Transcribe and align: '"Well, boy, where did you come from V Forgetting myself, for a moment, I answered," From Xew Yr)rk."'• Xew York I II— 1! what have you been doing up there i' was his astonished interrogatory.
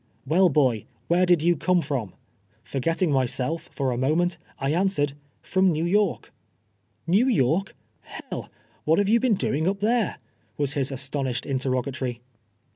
'"Well, 0.25 0.49
boy, 0.49 0.85
where 1.09 1.27
did 1.27 1.43
you 1.43 1.55
come 1.55 1.79
from 1.83 2.07
V 2.07 2.15
Forgetting 2.63 3.11
myself, 3.11 3.69
for 3.71 3.91
a 3.91 3.99
moment, 3.99 4.39
I 4.57 4.73
answered," 4.73 5.13
From 5.51 5.71
Xew 5.73 5.87
Yr)rk."'• 5.93 6.23
Xew 7.07 7.31
York 7.31 7.75
I 8.07 8.13
II— 8.15 8.21
1! 8.39 8.49
what 8.85 8.97
have 8.97 9.09
you 9.09 9.19
been 9.19 9.35
doing 9.35 9.67
up 9.67 9.79
there 9.79 10.17
i' 10.17 10.17
was 10.57 10.73
his 10.73 10.91
astonished 10.91 11.45
interrogatory. 11.45 12.19